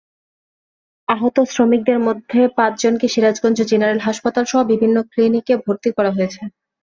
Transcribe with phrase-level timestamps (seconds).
[1.07, 6.41] আহত শ্রমিকদের মধ্যে পাঁচজনকে সিরাজগঞ্জ জেনারেল হাসপাতালসহ বিভিন্ন ক্লিনিকে ভর্তি করা হয়েছে।